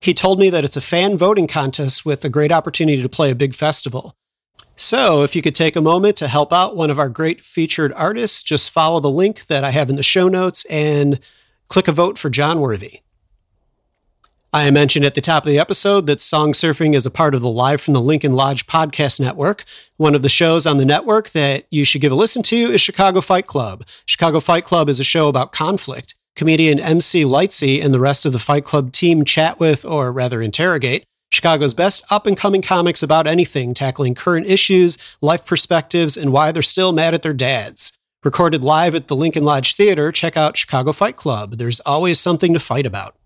He 0.00 0.14
told 0.14 0.38
me 0.38 0.50
that 0.50 0.64
it's 0.64 0.76
a 0.76 0.82
fan 0.82 1.16
voting 1.16 1.46
contest 1.46 2.04
with 2.04 2.24
a 2.24 2.28
great 2.28 2.52
opportunity 2.52 3.00
to 3.00 3.08
play 3.08 3.30
a 3.30 3.34
big 3.34 3.54
festival. 3.54 4.14
So, 4.76 5.22
if 5.22 5.36
you 5.36 5.42
could 5.42 5.54
take 5.54 5.76
a 5.76 5.80
moment 5.80 6.16
to 6.16 6.28
help 6.28 6.52
out 6.52 6.76
one 6.76 6.90
of 6.90 6.98
our 6.98 7.08
great 7.08 7.40
featured 7.40 7.92
artists, 7.94 8.42
just 8.42 8.70
follow 8.70 9.00
the 9.00 9.10
link 9.10 9.46
that 9.46 9.62
I 9.62 9.70
have 9.70 9.88
in 9.88 9.96
the 9.96 10.02
show 10.02 10.28
notes 10.28 10.64
and 10.66 11.20
click 11.68 11.86
a 11.86 11.92
vote 11.92 12.18
for 12.18 12.28
John 12.28 12.60
Worthy. 12.60 13.00
I 14.54 14.70
mentioned 14.70 15.04
at 15.04 15.16
the 15.16 15.20
top 15.20 15.42
of 15.42 15.48
the 15.50 15.58
episode 15.58 16.06
that 16.06 16.20
Song 16.20 16.52
Surfing 16.52 16.94
is 16.94 17.04
a 17.04 17.10
part 17.10 17.34
of 17.34 17.42
the 17.42 17.50
Live 17.50 17.80
from 17.80 17.92
the 17.92 18.00
Lincoln 18.00 18.34
Lodge 18.34 18.68
podcast 18.68 19.18
network. 19.18 19.64
One 19.96 20.14
of 20.14 20.22
the 20.22 20.28
shows 20.28 20.64
on 20.64 20.78
the 20.78 20.84
network 20.84 21.30
that 21.30 21.66
you 21.72 21.84
should 21.84 22.00
give 22.00 22.12
a 22.12 22.14
listen 22.14 22.40
to 22.44 22.56
is 22.70 22.80
Chicago 22.80 23.20
Fight 23.20 23.48
Club. 23.48 23.84
Chicago 24.06 24.38
Fight 24.38 24.64
Club 24.64 24.88
is 24.88 25.00
a 25.00 25.04
show 25.04 25.26
about 25.26 25.50
conflict. 25.50 26.14
Comedian 26.36 26.78
MC 26.78 27.24
Lightsey 27.24 27.84
and 27.84 27.92
the 27.92 27.98
rest 27.98 28.26
of 28.26 28.32
the 28.32 28.38
Fight 28.38 28.64
Club 28.64 28.92
team 28.92 29.24
chat 29.24 29.58
with, 29.58 29.84
or 29.84 30.12
rather 30.12 30.40
interrogate, 30.40 31.02
Chicago's 31.32 31.74
best 31.74 32.04
up 32.12 32.24
and 32.24 32.36
coming 32.36 32.62
comics 32.62 33.02
about 33.02 33.26
anything, 33.26 33.74
tackling 33.74 34.14
current 34.14 34.46
issues, 34.46 34.98
life 35.20 35.44
perspectives, 35.44 36.16
and 36.16 36.32
why 36.32 36.52
they're 36.52 36.62
still 36.62 36.92
mad 36.92 37.12
at 37.12 37.22
their 37.22 37.32
dads. 37.32 37.98
Recorded 38.22 38.62
live 38.62 38.94
at 38.94 39.08
the 39.08 39.16
Lincoln 39.16 39.42
Lodge 39.42 39.74
Theater, 39.74 40.12
check 40.12 40.36
out 40.36 40.56
Chicago 40.56 40.92
Fight 40.92 41.16
Club. 41.16 41.58
There's 41.58 41.80
always 41.80 42.20
something 42.20 42.52
to 42.52 42.60
fight 42.60 42.86
about. 42.86 43.16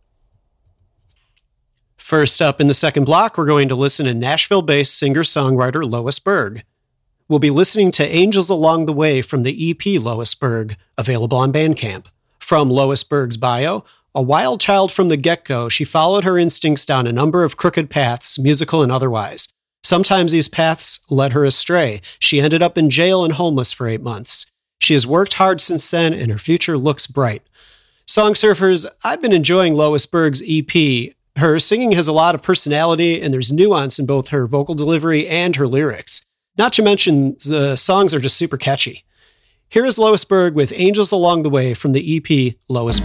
First 2.08 2.40
up 2.40 2.58
in 2.58 2.68
the 2.68 2.72
second 2.72 3.04
block, 3.04 3.36
we're 3.36 3.44
going 3.44 3.68
to 3.68 3.74
listen 3.74 4.06
to 4.06 4.14
Nashville 4.14 4.62
based 4.62 4.98
singer 4.98 5.20
songwriter 5.20 5.86
Lois 5.86 6.18
Berg. 6.18 6.64
We'll 7.28 7.38
be 7.38 7.50
listening 7.50 7.90
to 7.90 8.08
Angels 8.08 8.48
Along 8.48 8.86
the 8.86 8.94
Way 8.94 9.20
from 9.20 9.42
the 9.42 9.70
EP 9.70 10.00
Lois 10.00 10.34
Berg, 10.34 10.78
available 10.96 11.36
on 11.36 11.52
Bandcamp. 11.52 12.06
From 12.38 12.70
Lois 12.70 13.04
Berg's 13.04 13.36
bio, 13.36 13.84
a 14.14 14.22
wild 14.22 14.58
child 14.58 14.90
from 14.90 15.08
the 15.08 15.18
get 15.18 15.44
go, 15.44 15.68
she 15.68 15.84
followed 15.84 16.24
her 16.24 16.38
instincts 16.38 16.86
down 16.86 17.06
a 17.06 17.12
number 17.12 17.44
of 17.44 17.58
crooked 17.58 17.90
paths, 17.90 18.38
musical 18.38 18.82
and 18.82 18.90
otherwise. 18.90 19.52
Sometimes 19.84 20.32
these 20.32 20.48
paths 20.48 21.00
led 21.10 21.34
her 21.34 21.44
astray. 21.44 22.00
She 22.20 22.40
ended 22.40 22.62
up 22.62 22.78
in 22.78 22.88
jail 22.88 23.22
and 23.22 23.34
homeless 23.34 23.74
for 23.74 23.86
eight 23.86 24.00
months. 24.00 24.50
She 24.80 24.94
has 24.94 25.06
worked 25.06 25.34
hard 25.34 25.60
since 25.60 25.90
then, 25.90 26.14
and 26.14 26.32
her 26.32 26.38
future 26.38 26.78
looks 26.78 27.06
bright. 27.06 27.42
Song 28.06 28.32
surfers, 28.32 28.86
I've 29.04 29.20
been 29.20 29.34
enjoying 29.34 29.74
Lois 29.74 30.06
Berg's 30.06 30.42
EP. 30.48 31.12
Her 31.38 31.60
singing 31.60 31.92
has 31.92 32.08
a 32.08 32.12
lot 32.12 32.34
of 32.34 32.42
personality, 32.42 33.22
and 33.22 33.32
there's 33.32 33.52
nuance 33.52 34.00
in 34.00 34.06
both 34.06 34.30
her 34.30 34.48
vocal 34.48 34.74
delivery 34.74 35.28
and 35.28 35.54
her 35.54 35.68
lyrics. 35.68 36.24
Not 36.56 36.72
to 36.72 36.82
mention, 36.82 37.36
the 37.46 37.76
songs 37.76 38.12
are 38.12 38.18
just 38.18 38.36
super 38.36 38.56
catchy. 38.56 39.04
Here 39.68 39.84
is 39.84 40.00
Lois 40.00 40.24
Berg 40.24 40.54
with 40.54 40.72
Angels 40.74 41.12
Along 41.12 41.44
the 41.44 41.50
Way 41.50 41.74
from 41.74 41.92
the 41.92 42.16
EP 42.16 42.56
Lois 42.68 42.98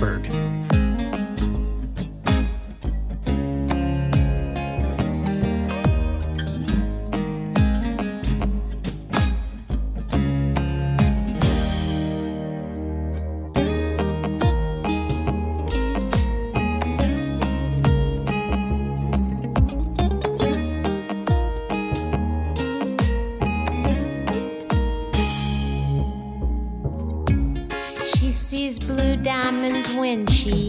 she 30.43 30.67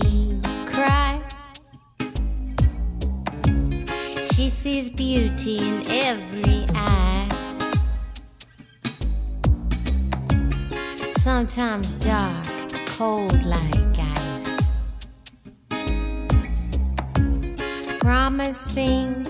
cries. 0.67 1.21
She 4.33 4.49
sees 4.49 4.89
beauty 4.89 5.59
in 5.59 5.83
every 5.91 6.65
eye. 6.77 7.29
Sometimes 11.19 11.93
dark, 11.95 12.47
cold 12.87 13.45
like 13.45 13.99
ice. 13.99 14.69
Promising 17.99 19.27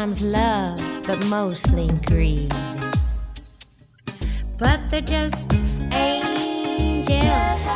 sometimes 0.00 0.22
love, 0.22 1.06
but 1.06 1.22
mostly 1.26 1.88
greed. 2.06 2.50
But 4.56 4.80
they're 4.90 5.02
just 5.02 5.52
angels 5.92 7.69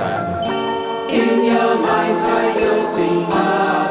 in 0.00 1.44
your 1.44 1.76
mind's 1.76 2.26
eye 2.26 2.58
you'll 2.58 2.82
see 2.82 3.26
Arthur 3.28 3.81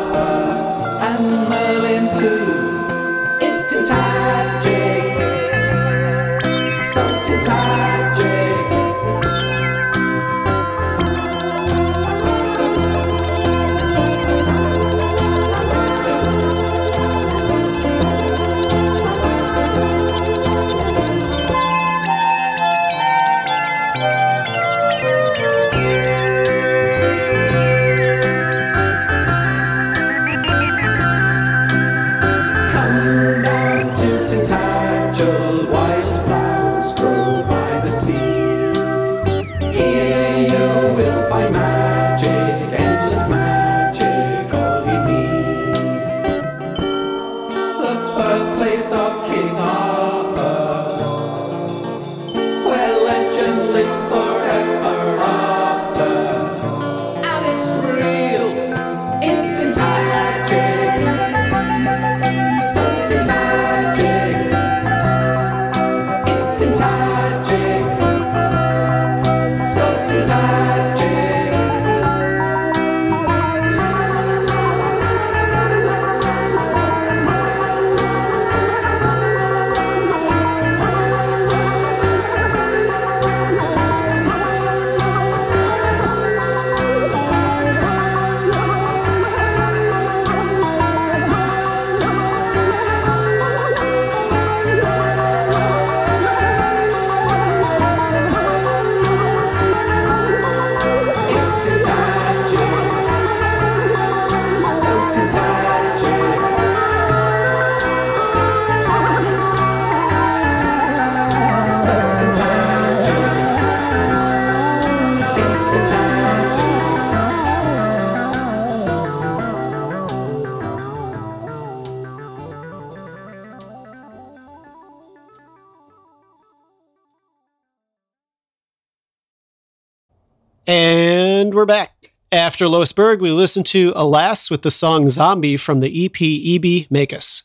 we're 131.62 131.65
back. 131.67 132.12
After 132.32 132.67
Lois 132.67 132.91
Berg, 132.91 133.21
we 133.21 133.30
listened 133.30 133.67
to 133.67 133.93
Alas 133.95 134.50
with 134.50 134.63
the 134.63 134.71
song 134.71 135.08
Zombie 135.08 135.58
from 135.58 135.80
the 135.80 136.06
EP 136.06 136.19
EB 136.19 136.88
Make 136.89 137.13
Us. 137.13 137.43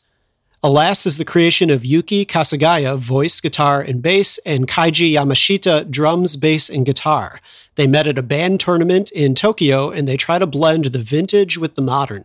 Alas 0.63 1.05
is 1.05 1.19
the 1.19 1.23
creation 1.23 1.69
of 1.69 1.85
Yuki 1.85 2.25
Kasagaya, 2.25 2.97
voice, 2.97 3.39
guitar, 3.39 3.79
and 3.79 4.01
bass, 4.01 4.39
and 4.39 4.67
Kaiji 4.67 5.13
Yamashita, 5.13 5.91
drums, 5.91 6.35
bass, 6.35 6.67
and 6.67 6.83
guitar. 6.83 7.39
They 7.75 7.85
met 7.85 8.07
at 8.07 8.17
a 8.17 8.23
band 8.23 8.59
tournament 8.59 9.11
in 9.11 9.35
Tokyo 9.35 9.91
and 9.91 10.07
they 10.07 10.17
try 10.17 10.39
to 10.39 10.47
blend 10.47 10.85
the 10.85 10.97
vintage 10.97 11.59
with 11.59 11.75
the 11.75 11.83
modern. 11.83 12.23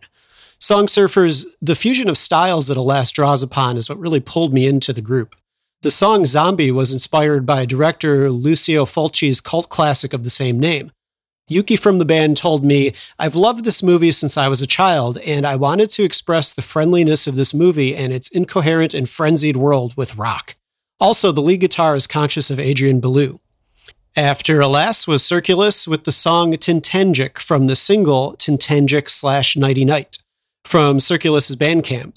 Song 0.57 0.87
Surfers, 0.87 1.45
the 1.61 1.75
fusion 1.75 2.09
of 2.09 2.17
styles 2.17 2.69
that 2.69 2.77
Alas 2.77 3.11
draws 3.11 3.43
upon 3.43 3.77
is 3.77 3.87
what 3.87 3.99
really 3.99 4.19
pulled 4.19 4.51
me 4.51 4.65
into 4.65 4.93
the 4.93 5.01
group. 5.01 5.35
The 5.83 5.91
song 5.91 6.25
Zombie 6.25 6.71
was 6.71 6.91
inspired 6.91 7.45
by 7.45 7.67
director 7.67 8.31
Lucio 8.31 8.83
Fulci's 8.85 9.39
cult 9.39 9.69
classic 9.69 10.11
of 10.11 10.23
the 10.23 10.31
same 10.31 10.59
name. 10.59 10.91
Yuki 11.49 11.75
from 11.75 11.99
the 11.99 12.05
band 12.05 12.37
told 12.37 12.63
me, 12.63 12.93
I've 13.19 13.35
loved 13.35 13.65
this 13.65 13.83
movie 13.83 14.11
since 14.11 14.37
I 14.37 14.47
was 14.47 14.61
a 14.61 14.67
child, 14.67 15.17
and 15.19 15.45
I 15.45 15.57
wanted 15.57 15.89
to 15.91 16.03
express 16.03 16.53
the 16.53 16.61
friendliness 16.61 17.27
of 17.27 17.35
this 17.35 17.53
movie 17.53 17.95
and 17.95 18.13
its 18.13 18.29
incoherent 18.29 18.93
and 18.93 19.09
frenzied 19.09 19.57
world 19.57 19.95
with 19.97 20.15
rock. 20.15 20.55
Also, 21.01 21.33
the 21.33 21.41
lead 21.41 21.59
guitar 21.59 21.95
is 21.95 22.07
conscious 22.07 22.49
of 22.49 22.59
Adrian 22.59 23.01
Belew. 23.01 23.39
After 24.15 24.61
Alas 24.61 25.05
was 25.05 25.23
Circulus 25.23 25.85
with 25.87 26.05
the 26.05 26.11
song 26.11 26.53
Tintagel 26.53 27.37
from 27.39 27.67
the 27.67 27.75
single 27.75 28.35
Tintagel 28.37 29.09
slash 29.09 29.57
Nighty 29.57 29.83
Night 29.83 30.19
from 30.63 30.99
Circulus's 30.99 31.57
Bandcamp. 31.57 32.15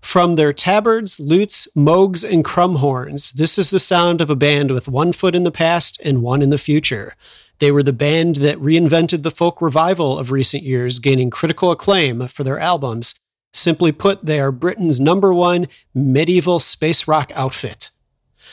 From 0.00 0.36
their 0.36 0.52
tabards, 0.52 1.18
lutes, 1.18 1.66
Moogs, 1.76 2.28
and 2.28 2.44
crumhorns, 2.44 3.32
this 3.32 3.58
is 3.58 3.70
the 3.70 3.78
sound 3.78 4.20
of 4.20 4.30
a 4.30 4.36
band 4.36 4.70
with 4.70 4.86
one 4.88 5.12
foot 5.12 5.34
in 5.34 5.44
the 5.44 5.50
past 5.50 6.00
and 6.04 6.22
one 6.22 6.40
in 6.42 6.50
the 6.50 6.58
future. 6.58 7.14
They 7.60 7.70
were 7.70 7.82
the 7.82 7.92
band 7.92 8.36
that 8.36 8.58
reinvented 8.58 9.22
the 9.22 9.30
folk 9.30 9.60
revival 9.60 10.18
of 10.18 10.32
recent 10.32 10.62
years, 10.62 10.98
gaining 10.98 11.28
critical 11.28 11.70
acclaim 11.70 12.26
for 12.26 12.42
their 12.42 12.58
albums. 12.58 13.14
Simply 13.52 13.92
put, 13.92 14.24
they 14.24 14.40
are 14.40 14.50
Britain's 14.50 14.98
number 14.98 15.34
one 15.34 15.68
medieval 15.94 16.58
space 16.58 17.06
rock 17.06 17.30
outfit. 17.34 17.90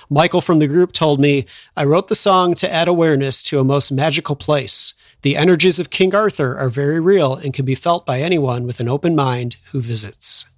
Michael 0.10 0.41
from 0.41 0.60
the 0.60 0.67
group 0.67 0.91
told 0.91 1.20
me, 1.20 1.46
I 1.76 1.86
wrote 1.86 2.10
the 2.10 2.15
song 2.15 2.54
to 2.56 2.72
add 2.72 2.88
awareness 2.88 3.41
to 3.43 3.60
a 3.60 3.63
most 3.63 3.91
magical 3.91 4.36
place. 4.36 4.93
The 5.22 5.38
energies 5.38 5.80
of 5.80 5.89
King 5.89 6.13
Arthur 6.13 6.58
are 6.58 6.70
very 6.70 7.00
real 7.00 7.36
and 7.36 7.54
can 7.54 7.65
be 7.65 7.76
felt 7.76 8.06
by 8.06 8.22
anyone 8.22 8.65
with 8.65 8.80
an 8.80 8.89
open 8.89 9.15
mind 9.15 9.58
who 9.72 9.82
visits. 9.82 10.50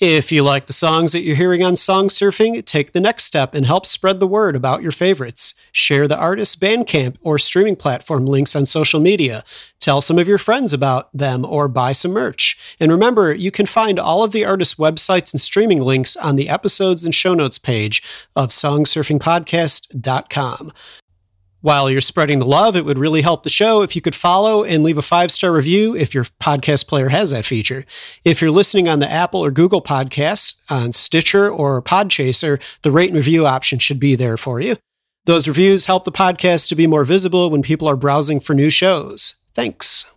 If 0.00 0.32
you 0.32 0.42
like 0.42 0.64
the 0.64 0.72
songs 0.72 1.12
that 1.12 1.20
you're 1.20 1.36
hearing 1.36 1.62
on 1.62 1.76
Song 1.76 2.08
Surfing, 2.08 2.64
take 2.64 2.92
the 2.92 3.00
next 3.00 3.24
step 3.24 3.54
and 3.54 3.66
help 3.66 3.84
spread 3.84 4.18
the 4.18 4.26
word 4.26 4.56
about 4.56 4.82
your 4.82 4.92
favorites. 4.92 5.52
Share 5.72 6.08
the 6.08 6.16
artist's 6.16 6.56
Bandcamp 6.56 7.16
or 7.20 7.36
streaming 7.36 7.76
platform 7.76 8.24
links 8.24 8.56
on 8.56 8.64
social 8.64 8.98
media. 8.98 9.44
Tell 9.78 10.00
some 10.00 10.18
of 10.18 10.26
your 10.26 10.38
friends 10.38 10.72
about 10.72 11.10
them 11.12 11.44
or 11.44 11.68
buy 11.68 11.92
some 11.92 12.12
merch. 12.12 12.58
And 12.80 12.90
remember, 12.90 13.34
you 13.34 13.50
can 13.50 13.66
find 13.66 13.98
all 13.98 14.24
of 14.24 14.32
the 14.32 14.46
artists' 14.46 14.76
websites 14.76 15.34
and 15.34 15.40
streaming 15.40 15.82
links 15.82 16.16
on 16.16 16.36
the 16.36 16.48
episodes 16.48 17.04
and 17.04 17.14
show 17.14 17.34
notes 17.34 17.58
page 17.58 18.02
of 18.34 18.48
songsurfingpodcast.com. 18.48 20.72
While 21.62 21.90
you're 21.90 22.00
spreading 22.00 22.38
the 22.38 22.46
love, 22.46 22.74
it 22.74 22.86
would 22.86 22.98
really 22.98 23.20
help 23.20 23.42
the 23.42 23.50
show 23.50 23.82
if 23.82 23.94
you 23.94 24.00
could 24.00 24.14
follow 24.14 24.64
and 24.64 24.82
leave 24.82 24.96
a 24.96 25.02
five 25.02 25.30
star 25.30 25.52
review 25.52 25.94
if 25.94 26.14
your 26.14 26.24
podcast 26.24 26.88
player 26.88 27.10
has 27.10 27.32
that 27.32 27.44
feature. 27.44 27.84
If 28.24 28.40
you're 28.40 28.50
listening 28.50 28.88
on 28.88 29.00
the 29.00 29.10
Apple 29.10 29.44
or 29.44 29.50
Google 29.50 29.82
podcasts, 29.82 30.54
on 30.70 30.92
Stitcher 30.92 31.50
or 31.50 31.82
Podchaser, 31.82 32.60
the 32.82 32.90
rate 32.90 33.10
and 33.10 33.16
review 33.16 33.46
option 33.46 33.78
should 33.78 34.00
be 34.00 34.14
there 34.14 34.38
for 34.38 34.60
you. 34.60 34.76
Those 35.26 35.46
reviews 35.46 35.84
help 35.84 36.04
the 36.04 36.12
podcast 36.12 36.68
to 36.70 36.74
be 36.74 36.86
more 36.86 37.04
visible 37.04 37.50
when 37.50 37.62
people 37.62 37.88
are 37.88 37.96
browsing 37.96 38.40
for 38.40 38.54
new 38.54 38.70
shows. 38.70 39.34
Thanks. 39.54 40.10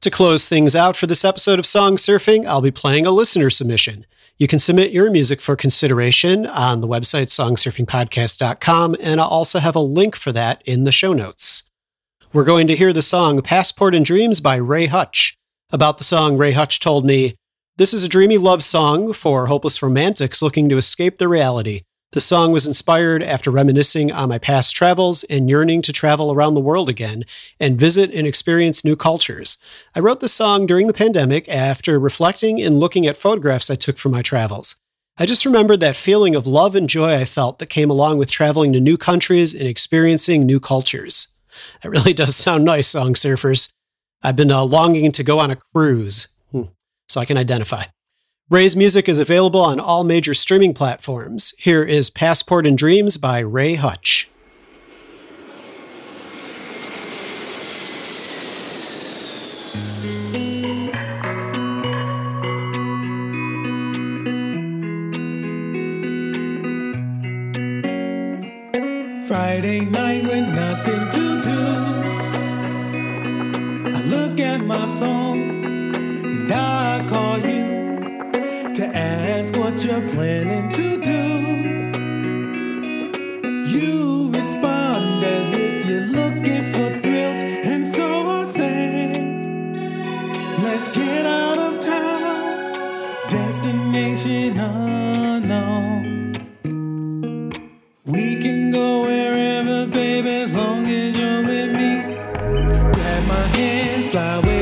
To 0.00 0.10
close 0.10 0.48
things 0.48 0.74
out 0.74 0.96
for 0.96 1.06
this 1.06 1.24
episode 1.24 1.58
of 1.58 1.66
Song 1.66 1.96
Surfing, 1.96 2.46
I'll 2.46 2.62
be 2.62 2.70
playing 2.70 3.04
a 3.04 3.10
listener 3.10 3.50
submission. 3.50 4.06
You 4.36 4.48
can 4.48 4.58
submit 4.58 4.90
your 4.90 5.12
music 5.12 5.40
for 5.40 5.54
consideration 5.54 6.44
on 6.44 6.80
the 6.80 6.88
website 6.88 7.28
songsurfingpodcast.com, 7.28 8.96
and 9.00 9.20
I'll 9.20 9.28
also 9.28 9.60
have 9.60 9.76
a 9.76 9.80
link 9.80 10.16
for 10.16 10.32
that 10.32 10.60
in 10.66 10.82
the 10.82 10.90
show 10.90 11.12
notes. 11.12 11.70
We're 12.32 12.42
going 12.42 12.66
to 12.66 12.74
hear 12.74 12.92
the 12.92 13.00
song 13.00 13.42
Passport 13.42 13.94
and 13.94 14.04
Dreams 14.04 14.40
by 14.40 14.56
Ray 14.56 14.86
Hutch. 14.86 15.36
About 15.70 15.98
the 15.98 16.04
song, 16.04 16.36
Ray 16.36 16.50
Hutch 16.50 16.80
told 16.80 17.04
me, 17.04 17.36
This 17.76 17.94
is 17.94 18.02
a 18.02 18.08
dreamy 18.08 18.36
love 18.36 18.64
song 18.64 19.12
for 19.12 19.46
hopeless 19.46 19.80
romantics 19.80 20.42
looking 20.42 20.68
to 20.68 20.78
escape 20.78 21.18
the 21.18 21.28
reality. 21.28 21.82
The 22.14 22.20
song 22.20 22.52
was 22.52 22.68
inspired 22.68 23.24
after 23.24 23.50
reminiscing 23.50 24.12
on 24.12 24.28
my 24.28 24.38
past 24.38 24.76
travels 24.76 25.24
and 25.24 25.50
yearning 25.50 25.82
to 25.82 25.92
travel 25.92 26.30
around 26.30 26.54
the 26.54 26.60
world 26.60 26.88
again 26.88 27.24
and 27.58 27.76
visit 27.76 28.12
and 28.14 28.24
experience 28.24 28.84
new 28.84 28.94
cultures. 28.94 29.58
I 29.96 29.98
wrote 29.98 30.20
the 30.20 30.28
song 30.28 30.64
during 30.64 30.86
the 30.86 30.92
pandemic 30.92 31.48
after 31.48 31.98
reflecting 31.98 32.62
and 32.62 32.78
looking 32.78 33.04
at 33.08 33.16
photographs 33.16 33.68
I 33.68 33.74
took 33.74 33.98
from 33.98 34.12
my 34.12 34.22
travels. 34.22 34.76
I 35.18 35.26
just 35.26 35.44
remembered 35.44 35.80
that 35.80 35.96
feeling 35.96 36.36
of 36.36 36.46
love 36.46 36.76
and 36.76 36.88
joy 36.88 37.14
I 37.16 37.24
felt 37.24 37.58
that 37.58 37.66
came 37.66 37.90
along 37.90 38.18
with 38.18 38.30
traveling 38.30 38.72
to 38.74 38.80
new 38.80 38.96
countries 38.96 39.52
and 39.52 39.66
experiencing 39.66 40.46
new 40.46 40.60
cultures. 40.60 41.26
It 41.82 41.88
really 41.88 42.12
does 42.14 42.36
sound 42.36 42.64
nice, 42.64 42.86
song 42.86 43.14
surfers. 43.14 43.70
I've 44.22 44.36
been 44.36 44.52
uh, 44.52 44.62
longing 44.62 45.10
to 45.10 45.24
go 45.24 45.40
on 45.40 45.50
a 45.50 45.56
cruise, 45.56 46.28
hmm. 46.52 46.66
so 47.08 47.20
I 47.20 47.24
can 47.24 47.36
identify. 47.36 47.86
Ray's 48.50 48.76
music 48.76 49.08
is 49.08 49.18
available 49.18 49.62
on 49.62 49.80
all 49.80 50.04
major 50.04 50.34
streaming 50.34 50.74
platforms. 50.74 51.54
Here 51.58 51.82
is 51.82 52.10
Passport 52.10 52.66
and 52.66 52.76
Dreams 52.76 53.16
by 53.16 53.38
Ray 53.38 53.76
Hutch. 53.76 54.28
Friday 69.26 69.86
night 69.86 70.22
with 70.24 70.48
nothing 70.54 71.08
to 71.12 71.40
do. 71.40 71.50
I 73.96 74.02
look 74.02 74.38
at 74.38 74.60
my 74.60 74.86
phone 75.00 75.53
you're 79.84 80.08
planning 80.10 80.70
to 80.72 80.98
do. 81.02 81.22
You 83.68 84.30
respond 84.30 85.22
as 85.22 85.52
if 85.52 85.86
you're 85.86 86.06
looking 86.06 86.64
for 86.72 87.00
thrills, 87.02 87.38
and 87.66 87.86
so 87.86 88.30
I 88.30 88.46
say, 88.46 89.12
Let's 90.62 90.88
get 90.88 91.26
out 91.26 91.58
of 91.58 91.80
town, 91.80 92.72
destination 93.28 94.58
unknown. 94.58 96.32
We 98.06 98.36
can 98.36 98.72
go 98.72 99.02
wherever, 99.02 99.86
baby, 99.86 100.30
as 100.44 100.54
long 100.54 100.86
as 100.86 101.18
you're 101.18 101.42
with 101.44 101.72
me. 101.72 102.16
Grab 102.94 103.28
my 103.28 103.46
hand, 103.58 104.10
fly 104.10 104.36
with 104.38 104.53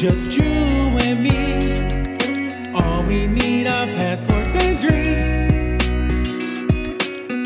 just 0.00 0.34
you 0.34 0.42
and 0.44 1.22
me. 1.22 2.72
All 2.72 3.02
we 3.02 3.26
need 3.26 3.66
are 3.66 3.84
passports 3.84 4.56
and 4.56 4.80
dreams. 4.80 5.52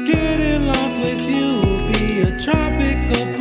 Getting 0.08 0.64
lost 0.64 1.00
with 1.00 1.18
you 1.18 1.46
will 1.62 1.88
be 1.88 2.20
a 2.20 2.38
tropical 2.38 3.33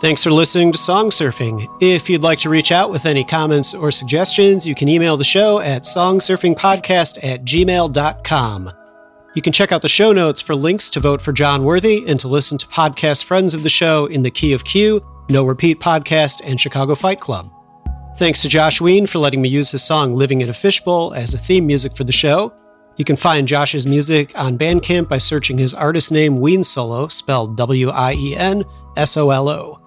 Thanks 0.00 0.22
for 0.22 0.30
listening 0.30 0.70
to 0.70 0.78
Song 0.78 1.10
Surfing. 1.10 1.66
If 1.80 2.08
you'd 2.08 2.22
like 2.22 2.38
to 2.40 2.48
reach 2.48 2.70
out 2.70 2.88
with 2.90 3.04
any 3.04 3.24
comments 3.24 3.74
or 3.74 3.90
suggestions, 3.90 4.64
you 4.64 4.76
can 4.76 4.88
email 4.88 5.16
the 5.16 5.24
show 5.24 5.58
at 5.58 5.82
songsurfingpodcast 5.82 7.18
at 7.24 7.44
gmail.com. 7.44 8.72
You 9.34 9.42
can 9.42 9.52
check 9.52 9.72
out 9.72 9.82
the 9.82 9.88
show 9.88 10.12
notes 10.12 10.40
for 10.40 10.54
links 10.54 10.88
to 10.90 11.00
vote 11.00 11.20
for 11.20 11.32
John 11.32 11.64
Worthy 11.64 12.04
and 12.06 12.18
to 12.20 12.28
listen 12.28 12.58
to 12.58 12.66
podcast 12.68 13.24
friends 13.24 13.54
of 13.54 13.64
the 13.64 13.68
show 13.68 14.06
in 14.06 14.22
the 14.22 14.30
Key 14.30 14.52
of 14.52 14.64
Q, 14.64 15.04
No 15.28 15.44
Repeat 15.44 15.80
Podcast, 15.80 16.42
and 16.44 16.60
Chicago 16.60 16.94
Fight 16.94 17.18
Club. 17.18 17.50
Thanks 18.18 18.40
to 18.42 18.48
Josh 18.48 18.80
Wien 18.80 19.04
for 19.04 19.18
letting 19.18 19.42
me 19.42 19.48
use 19.48 19.72
his 19.72 19.84
song 19.84 20.14
Living 20.14 20.42
in 20.42 20.48
a 20.48 20.54
Fishbowl 20.54 21.12
as 21.14 21.34
a 21.34 21.38
theme 21.38 21.66
music 21.66 21.96
for 21.96 22.04
the 22.04 22.12
show. 22.12 22.52
You 22.96 23.04
can 23.04 23.16
find 23.16 23.48
Josh's 23.48 23.86
music 23.86 24.32
on 24.36 24.58
Bandcamp 24.58 25.08
by 25.08 25.18
searching 25.18 25.58
his 25.58 25.74
artist 25.74 26.12
name 26.12 26.36
Wien 26.36 26.62
Solo, 26.62 27.08
spelled 27.08 27.56
W 27.56 27.90
I 27.90 28.14
E 28.14 28.36
N 28.36 28.64
S 28.96 29.16
O 29.16 29.30
L 29.30 29.48
O. 29.48 29.80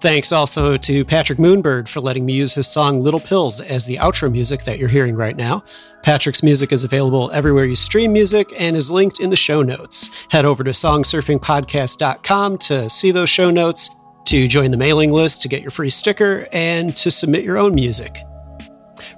Thanks 0.00 0.32
also 0.32 0.78
to 0.78 1.04
Patrick 1.04 1.38
Moonbird 1.38 1.86
for 1.86 2.00
letting 2.00 2.24
me 2.24 2.32
use 2.32 2.54
his 2.54 2.66
song 2.66 3.02
Little 3.02 3.20
Pills 3.20 3.60
as 3.60 3.84
the 3.84 3.96
outro 3.96 4.32
music 4.32 4.64
that 4.64 4.78
you're 4.78 4.88
hearing 4.88 5.14
right 5.14 5.36
now. 5.36 5.62
Patrick's 6.02 6.42
music 6.42 6.72
is 6.72 6.84
available 6.84 7.30
everywhere 7.32 7.66
you 7.66 7.74
stream 7.74 8.10
music 8.10 8.50
and 8.58 8.78
is 8.78 8.90
linked 8.90 9.20
in 9.20 9.28
the 9.28 9.36
show 9.36 9.60
notes. 9.60 10.08
Head 10.30 10.46
over 10.46 10.64
to 10.64 10.70
songsurfingpodcast.com 10.70 12.58
to 12.58 12.88
see 12.88 13.10
those 13.10 13.28
show 13.28 13.50
notes, 13.50 13.94
to 14.24 14.48
join 14.48 14.70
the 14.70 14.78
mailing 14.78 15.12
list 15.12 15.42
to 15.42 15.48
get 15.48 15.60
your 15.60 15.70
free 15.70 15.90
sticker, 15.90 16.46
and 16.50 16.96
to 16.96 17.10
submit 17.10 17.44
your 17.44 17.58
own 17.58 17.74
music. 17.74 18.22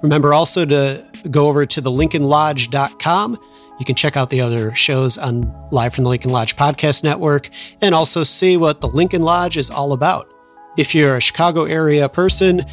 Remember 0.01 0.33
also 0.33 0.65
to 0.65 1.05
go 1.31 1.47
over 1.47 1.65
to 1.65 1.79
the 1.79 1.91
lincolnlodge.com. 1.91 3.39
You 3.79 3.85
can 3.85 3.95
check 3.95 4.17
out 4.17 4.29
the 4.29 4.41
other 4.41 4.75
shows 4.75 5.17
on 5.17 5.49
Live 5.71 5.93
from 5.93 6.03
the 6.03 6.09
Lincoln 6.09 6.31
Lodge 6.31 6.57
Podcast 6.57 7.05
Network 7.05 7.49
and 7.79 7.95
also 7.95 8.23
see 8.23 8.57
what 8.57 8.81
the 8.81 8.89
Lincoln 8.89 9.21
Lodge 9.21 9.55
is 9.55 9.71
all 9.71 9.93
about. 9.93 10.32
If 10.75 10.95
you're 10.95 11.17
a 11.17 11.21
Chicago 11.21 11.65
area 11.65 12.09
person, 12.09 12.65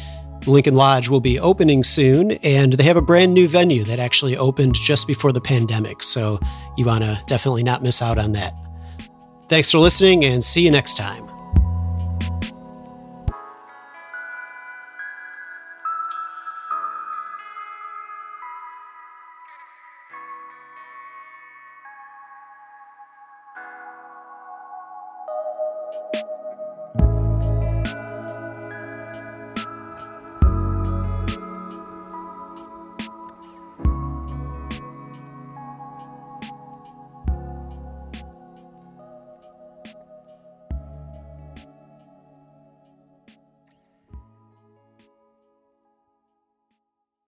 Lincoln 0.47 0.73
Lodge 0.73 1.07
will 1.07 1.19
be 1.19 1.39
opening 1.39 1.83
soon, 1.83 2.31
and 2.43 2.73
they 2.73 2.83
have 2.83 2.97
a 2.97 3.01
brand 3.01 3.33
new 3.33 3.47
venue 3.47 3.83
that 3.83 3.99
actually 3.99 4.35
opened 4.35 4.73
just 4.73 5.05
before 5.07 5.31
the 5.31 5.41
pandemic, 5.41 6.01
so 6.01 6.39
you 6.77 6.85
want 6.85 7.03
to 7.03 7.21
definitely 7.27 7.63
not 7.63 7.83
miss 7.83 8.01
out 8.01 8.17
on 8.17 8.31
that. 8.31 8.55
Thanks 9.49 9.69
for 9.69 9.77
listening, 9.77 10.25
and 10.25 10.43
see 10.43 10.61
you 10.61 10.71
next 10.71 10.95
time. 10.95 11.30